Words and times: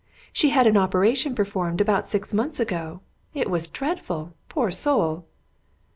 "She 0.33 0.49
had 0.49 0.65
an 0.65 0.77
operation 0.77 1.35
performed 1.35 1.79
about 1.79 2.07
six 2.07 2.33
months 2.33 2.59
ago. 2.59 3.01
It 3.35 3.51
was 3.51 3.67
dreadful! 3.67 4.33
Poor 4.49 4.71
soul!" 4.71 5.27